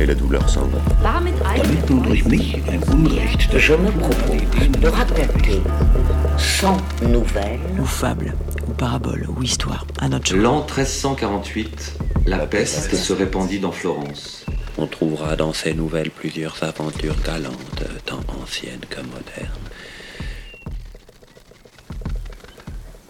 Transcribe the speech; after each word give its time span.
et 0.00 0.06
la 0.06 0.14
douleur 0.14 0.48
s'en 0.48 0.66
va. 0.66 0.78
Damit 1.02 1.34
durch 1.86 2.24
mich 2.24 2.56
Unrecht 2.88 3.58
Je 3.58 3.74
me 3.74 3.90
propose 3.90 4.80
de 4.80 4.88
raconter 4.88 5.60
100 6.38 6.76
nouvelles 7.08 7.60
ou 7.78 7.84
fable, 7.84 8.34
ou 8.66 8.72
parabole, 8.72 9.26
ou 9.28 9.42
histoire, 9.42 9.86
à 10.00 10.08
notre 10.08 10.34
L'an 10.34 10.60
1348, 10.60 11.98
la 12.26 12.46
peste 12.46 12.94
se 12.94 13.12
répandit 13.12 13.60
dans 13.60 13.72
Florence. 13.72 14.46
On 14.78 14.86
trouvera 14.86 15.36
dans 15.36 15.52
ces 15.52 15.74
nouvelles 15.74 16.10
plusieurs 16.10 16.62
aventures 16.62 17.20
galantes, 17.22 17.84
tant 18.06 18.20
anciennes 18.42 18.86
que 18.88 19.00
modernes. 19.00 19.68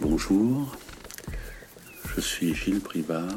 Bonjour, 0.00 0.76
je 2.16 2.20
suis 2.20 2.54
Gilles 2.54 2.80
Privat. 2.80 3.28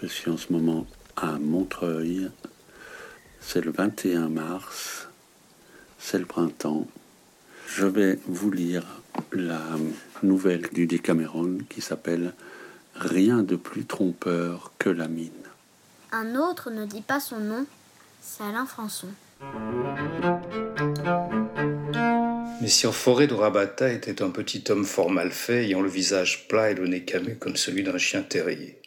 Je 0.00 0.06
suis 0.06 0.30
en 0.30 0.36
ce 0.36 0.52
moment 0.52 0.86
à 1.16 1.38
Montreuil. 1.38 2.30
C'est 3.40 3.64
le 3.64 3.70
21 3.70 4.28
mars, 4.28 5.08
c'est 5.98 6.18
le 6.18 6.26
printemps. 6.26 6.86
Je 7.68 7.86
vais 7.86 8.18
vous 8.26 8.50
lire 8.50 8.84
la 9.32 9.62
nouvelle 10.22 10.68
du 10.72 10.86
Décameron 10.86 11.58
qui 11.68 11.80
s'appelle 11.80 12.34
Rien 12.94 13.42
de 13.42 13.56
plus 13.56 13.84
trompeur 13.84 14.72
que 14.78 14.88
la 14.88 15.08
mine. 15.08 15.30
Un 16.12 16.36
autre 16.36 16.70
ne 16.70 16.86
dit 16.86 17.02
pas 17.02 17.20
son 17.20 17.38
nom, 17.38 17.66
c'est 18.22 18.44
Alain 18.44 18.66
Françon. 18.66 19.08
Messire 22.62 22.94
Forêt 22.94 23.26
de 23.26 23.34
Rabata 23.34 23.92
était 23.92 24.22
un 24.22 24.30
petit 24.30 24.64
homme 24.70 24.84
fort 24.84 25.10
mal 25.10 25.30
fait, 25.30 25.64
ayant 25.64 25.82
le 25.82 25.90
visage 25.90 26.48
plat 26.48 26.70
et 26.70 26.74
le 26.74 26.86
nez 26.86 27.04
camus 27.04 27.36
comme 27.36 27.56
celui 27.56 27.82
d'un 27.82 27.98
chien 27.98 28.22
terrier. 28.22 28.80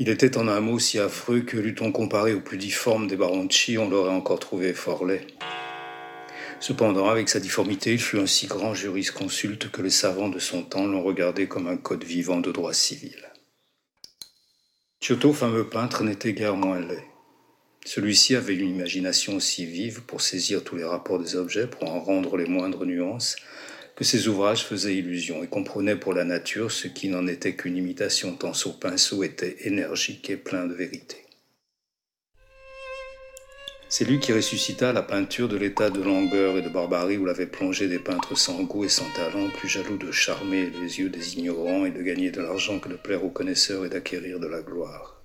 Il 0.00 0.08
était 0.10 0.38
en 0.38 0.46
un 0.46 0.60
mot 0.60 0.78
si 0.78 1.00
affreux 1.00 1.40
que, 1.40 1.56
l'eût-on 1.56 1.90
comparé 1.90 2.32
au 2.32 2.40
plus 2.40 2.56
difforme 2.56 3.08
des 3.08 3.16
Baronchi, 3.16 3.78
on 3.78 3.90
l'aurait 3.90 4.12
encore 4.12 4.38
trouvé 4.38 4.72
fort 4.72 5.04
laid. 5.04 5.26
Cependant, 6.60 7.08
avec 7.08 7.28
sa 7.28 7.40
difformité, 7.40 7.94
il 7.94 8.00
fut 8.00 8.18
un 8.18 8.26
si 8.26 8.46
grand 8.46 8.74
jurisconsulte 8.74 9.72
que 9.72 9.82
les 9.82 9.90
savants 9.90 10.28
de 10.28 10.38
son 10.38 10.62
temps 10.62 10.86
l'ont 10.86 11.02
regardé 11.02 11.48
comme 11.48 11.66
un 11.66 11.76
code 11.76 12.04
vivant 12.04 12.38
de 12.38 12.52
droit 12.52 12.74
civil. 12.74 13.28
Giotto, 15.00 15.32
fameux 15.32 15.68
peintre, 15.68 16.04
n'était 16.04 16.32
guère 16.32 16.56
moins 16.56 16.80
laid. 16.80 17.02
Celui-ci 17.84 18.36
avait 18.36 18.54
une 18.54 18.68
imagination 18.68 19.34
aussi 19.34 19.66
vive 19.66 20.02
pour 20.02 20.20
saisir 20.20 20.62
tous 20.62 20.76
les 20.76 20.84
rapports 20.84 21.18
des 21.18 21.34
objets, 21.34 21.66
pour 21.66 21.90
en 21.90 21.98
rendre 21.98 22.36
les 22.36 22.46
moindres 22.46 22.86
nuances, 22.86 23.34
que 23.98 24.04
ses 24.04 24.28
ouvrages 24.28 24.64
faisaient 24.64 24.94
illusion 24.94 25.42
et 25.42 25.48
comprenaient 25.48 25.96
pour 25.96 26.12
la 26.12 26.22
nature 26.22 26.70
ce 26.70 26.86
qui 26.86 27.08
n'en 27.08 27.26
était 27.26 27.56
qu'une 27.56 27.76
imitation 27.76 28.36
tant 28.36 28.54
son 28.54 28.72
pinceau 28.72 29.24
était 29.24 29.56
énergique 29.66 30.30
et 30.30 30.36
plein 30.36 30.66
de 30.66 30.74
vérité. 30.74 31.16
C'est 33.88 34.04
lui 34.04 34.20
qui 34.20 34.32
ressuscita 34.32 34.92
la 34.92 35.02
peinture 35.02 35.48
de 35.48 35.56
l'état 35.56 35.90
de 35.90 36.00
langueur 36.00 36.56
et 36.56 36.62
de 36.62 36.68
barbarie 36.68 37.16
où 37.16 37.24
l'avaient 37.24 37.48
plongé 37.48 37.88
des 37.88 37.98
peintres 37.98 38.38
sans 38.38 38.62
goût 38.62 38.84
et 38.84 38.88
sans 38.88 39.10
talent, 39.16 39.50
plus 39.50 39.68
jaloux 39.68 39.98
de 39.98 40.12
charmer 40.12 40.70
les 40.80 41.00
yeux 41.00 41.08
des 41.08 41.36
ignorants 41.36 41.84
et 41.84 41.90
de 41.90 42.00
gagner 42.00 42.30
de 42.30 42.40
l'argent 42.40 42.78
que 42.78 42.88
de 42.88 42.94
plaire 42.94 43.24
aux 43.24 43.30
connaisseurs 43.30 43.84
et 43.84 43.88
d'acquérir 43.88 44.38
de 44.38 44.46
la 44.46 44.62
gloire. 44.62 45.24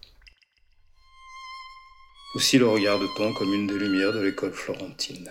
Aussi 2.34 2.58
le 2.58 2.68
regarde-t-on 2.68 3.34
comme 3.34 3.54
une 3.54 3.68
des 3.68 3.78
lumières 3.78 4.14
de 4.14 4.22
l'école 4.22 4.54
florentine. 4.54 5.30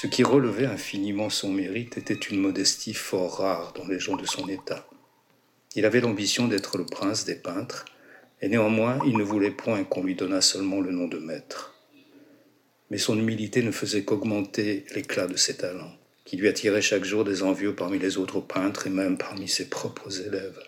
Ce 0.00 0.06
qui 0.06 0.22
relevait 0.22 0.64
infiniment 0.64 1.28
son 1.28 1.52
mérite 1.52 1.98
était 1.98 2.14
une 2.14 2.40
modestie 2.40 2.94
fort 2.94 3.36
rare 3.36 3.74
dans 3.76 3.86
les 3.86 4.00
gens 4.00 4.16
de 4.16 4.24
son 4.24 4.48
état. 4.48 4.88
Il 5.76 5.84
avait 5.84 6.00
l'ambition 6.00 6.48
d'être 6.48 6.78
le 6.78 6.86
prince 6.86 7.26
des 7.26 7.34
peintres, 7.34 7.84
et 8.40 8.48
néanmoins 8.48 8.98
il 9.04 9.18
ne 9.18 9.22
voulait 9.22 9.50
point 9.50 9.84
qu'on 9.84 10.02
lui 10.02 10.14
donnât 10.14 10.40
seulement 10.40 10.80
le 10.80 10.90
nom 10.90 11.06
de 11.06 11.18
maître. 11.18 11.74
Mais 12.90 12.96
son 12.96 13.18
humilité 13.18 13.62
ne 13.62 13.72
faisait 13.72 14.04
qu'augmenter 14.04 14.86
l'éclat 14.94 15.26
de 15.26 15.36
ses 15.36 15.58
talents, 15.58 15.92
qui 16.24 16.38
lui 16.38 16.48
attiraient 16.48 16.80
chaque 16.80 17.04
jour 17.04 17.22
des 17.22 17.42
envieux 17.42 17.74
parmi 17.74 17.98
les 17.98 18.16
autres 18.16 18.40
peintres 18.40 18.86
et 18.86 18.90
même 18.90 19.18
parmi 19.18 19.48
ses 19.48 19.68
propres 19.68 20.22
élèves. 20.22 20.58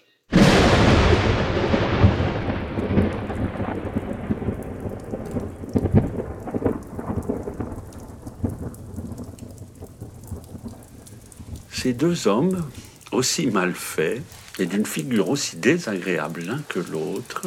Ces 11.83 11.95
deux 11.95 12.29
hommes, 12.29 12.71
aussi 13.11 13.49
mal 13.49 13.75
faits 13.75 14.23
et 14.61 14.67
d'une 14.67 14.87
figure 14.87 15.31
aussi 15.31 15.57
désagréable 15.57 16.43
l'un 16.43 16.63
que 16.69 16.79
l'autre, 16.79 17.43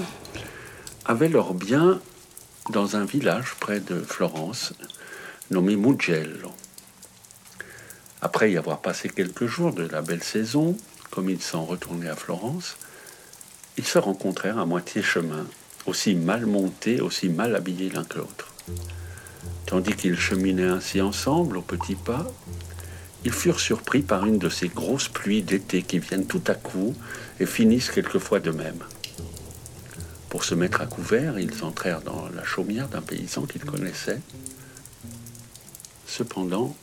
avaient 1.06 1.30
leur 1.30 1.54
bien 1.54 2.02
dans 2.70 2.98
un 2.98 3.06
village 3.06 3.56
près 3.62 3.80
de 3.80 4.02
Florence 4.02 4.74
nommé 5.52 5.78
Mugello. 5.78 6.52
Après 8.22 8.52
y 8.52 8.58
avoir 8.58 8.82
passé 8.82 9.08
quelques 9.08 9.46
jours 9.46 9.72
de 9.72 9.88
la 9.88 10.02
belle 10.02 10.24
saison, 10.24 10.76
comme 11.12 11.30
ils 11.30 11.42
s'en 11.42 11.64
retournaient 11.64 12.10
à 12.10 12.18
Florence, 12.18 12.76
ils 13.78 13.88
se 13.88 14.00
rencontrèrent 14.00 14.60
à 14.60 14.66
moitié 14.66 15.02
chemin, 15.02 15.48
aussi 15.86 16.14
mal 16.14 16.46
montés, 16.46 17.00
aussi 17.00 17.30
mal 17.30 17.56
habillés 17.56 17.90
l'un 17.90 18.04
que 18.04 18.18
l'autre. 18.18 18.54
Tandis 19.66 19.94
qu'ils 19.94 20.20
cheminaient 20.20 20.68
ainsi 20.68 21.00
ensemble, 21.00 21.56
au 21.56 21.62
petit 21.62 21.96
pas, 21.96 22.28
ils 23.26 23.34
furent 23.34 23.60
surpris 23.60 24.04
par 24.04 24.26
une 24.28 24.38
de 24.38 24.50
ces 24.50 24.68
grosses 24.68 25.10
pluies 25.10 25.42
d'été 25.42 25.82
qui 25.82 25.98
viennent 25.98 26.28
tout 26.28 26.44
à 26.46 26.54
coup 26.54 26.96
et 27.40 27.48
finissent 27.48 27.90
quelquefois 27.90 28.40
de 28.40 28.52
même. 28.52 28.84
Pour 30.30 30.44
se 30.44 30.54
mettre 30.54 30.82
à 30.82 30.86
couvert, 30.86 31.40
ils 31.40 31.64
entrèrent 31.64 32.02
dans 32.02 32.30
la 32.36 32.44
chaumière 32.44 32.88
d'un 32.88 33.02
paysan 33.02 33.48
qu'ils 33.48 33.66
connaissaient. 33.66 34.22
Cependant, 36.06 36.76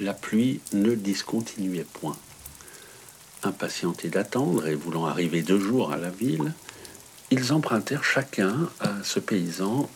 la 0.00 0.14
pluie 0.14 0.60
ne 0.72 0.94
discontinuait 0.94 1.86
point. 1.92 2.16
Impatientés 3.42 4.08
d'attendre 4.08 4.66
et 4.68 4.74
voulant 4.74 5.04
arriver 5.04 5.42
deux 5.42 5.60
jours 5.60 5.92
à 5.92 5.98
la 5.98 6.10
ville, 6.10 6.54
ils 7.30 7.52
empruntèrent 7.52 8.04
chacun 8.04 8.70
à 8.80 8.94
ce 9.04 9.20
paysan 9.20 9.90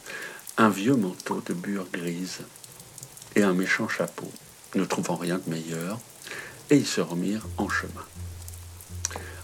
un 0.58 0.68
vieux 0.68 0.96
manteau 0.96 1.42
de 1.46 1.54
bure 1.54 1.86
grise 1.90 2.40
et 3.36 3.42
un 3.42 3.54
méchant 3.54 3.88
chapeau 3.88 4.30
ne 4.74 4.84
trouvant 4.84 5.16
rien 5.16 5.40
de 5.44 5.50
meilleur, 5.50 5.98
et 6.70 6.76
ils 6.76 6.86
se 6.86 7.00
remirent 7.00 7.46
en 7.56 7.68
chemin. 7.68 8.04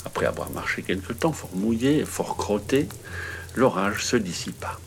Après 0.05 0.27
avoir 0.27 0.51
marché 0.51 0.83
quelque 0.83 1.13
temps, 1.13 1.33
fort 1.33 1.55
mouillé 1.55 1.99
et 1.99 2.05
fort 2.05 2.37
crotté, 2.37 2.89
l'orage 3.55 4.05
se 4.05 4.17
dissipa. 4.17 4.79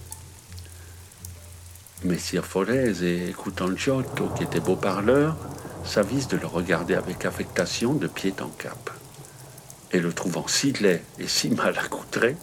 Messire 2.04 2.46
Forez 2.46 3.04
et 3.04 3.30
écoutant 3.30 3.74
Giotto, 3.76 4.30
qui 4.36 4.44
était 4.44 4.60
beau 4.60 4.76
parleur, 4.76 5.38
s'avisent 5.86 6.28
de 6.28 6.38
le 6.38 6.48
regarder 6.48 6.96
avec 6.96 7.26
affectation 7.26 7.94
de 7.94 8.08
pied 8.08 8.34
en 8.42 8.50
cap. 8.50 8.90
Et 9.92 10.00
le 10.00 10.12
trouvant 10.12 10.48
si 10.48 10.74
laid 10.74 11.04
et 11.20 11.28
si 11.28 11.50
mal 11.50 11.78
accoutré, 11.78 12.36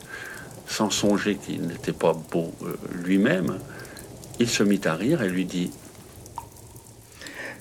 sans 0.67 0.89
songer 0.89 1.37
qu'il 1.37 1.67
n'était 1.67 1.93
pas 1.93 2.13
beau 2.13 2.55
euh, 2.63 2.77
lui-même, 3.03 3.59
il 4.39 4.49
se 4.49 4.63
mit 4.63 4.81
à 4.85 4.95
rire 4.95 5.23
et 5.23 5.29
lui 5.29 5.45
dit 5.45 5.71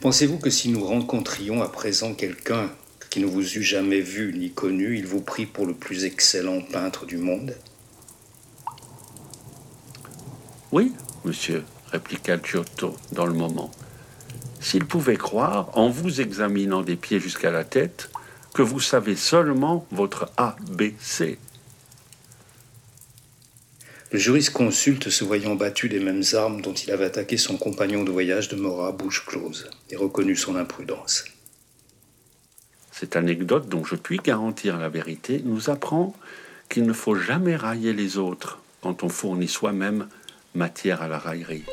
Pensez-vous 0.01 0.37
que 0.37 0.49
si 0.49 0.69
nous 0.69 0.85
rencontrions 0.85 1.61
à 1.61 1.67
présent 1.67 2.13
quelqu'un 2.13 2.69
qui 3.09 3.19
ne 3.19 3.25
vous 3.25 3.57
eût 3.57 3.63
jamais 3.63 3.99
vu 3.99 4.33
ni 4.33 4.49
connu, 4.51 4.97
il 4.97 5.05
vous 5.05 5.19
prit 5.19 5.45
pour 5.45 5.65
le 5.65 5.73
plus 5.73 6.05
excellent 6.05 6.61
peintre 6.61 7.05
du 7.05 7.17
monde? 7.17 7.53
Oui, 10.71 10.93
monsieur, 11.25 11.65
répliqua 11.91 12.37
Giotto 12.41 12.95
dans 13.11 13.25
le 13.25 13.33
moment. 13.33 13.71
S'il 14.61 14.85
pouvait 14.85 15.17
croire, 15.17 15.77
en 15.77 15.89
vous 15.89 16.21
examinant 16.21 16.81
des 16.81 16.95
pieds 16.95 17.19
jusqu'à 17.19 17.51
la 17.51 17.65
tête, 17.65 18.09
que 18.53 18.61
vous 18.61 18.79
savez 18.79 19.17
seulement 19.17 19.85
votre 19.91 20.31
ABC. 20.37 21.39
Le 24.11 24.17
jurisconsulte, 24.17 25.09
se 25.09 25.23
voyant 25.23 25.55
battu 25.55 25.87
des 25.87 25.99
mêmes 25.99 26.23
armes 26.33 26.61
dont 26.61 26.73
il 26.73 26.89
avait 26.91 27.05
attaqué 27.05 27.37
son 27.37 27.57
compagnon 27.57 28.03
de 28.03 28.11
voyage, 28.11 28.49
demeura 28.49 28.91
bouche 28.91 29.23
close 29.25 29.69
et 29.91 29.95
reconnut 29.95 30.35
son 30.35 30.55
imprudence. 30.55 31.25
Cette 32.91 33.15
anecdote, 33.15 33.69
dont 33.69 33.85
je 33.85 33.95
puis 33.95 34.17
garantir 34.17 34.77
la 34.79 34.89
vérité, 34.89 35.41
nous 35.45 35.69
apprend 35.69 36.15
qu'il 36.69 36.83
ne 36.83 36.93
faut 36.93 37.15
jamais 37.15 37.55
railler 37.55 37.93
les 37.93 38.17
autres, 38.17 38.59
quand 38.81 39.03
on 39.03 39.09
fournit 39.09 39.47
soi-même 39.47 40.07
matière 40.55 41.03
à 41.03 41.07
la 41.07 41.19
raillerie. 41.19 41.63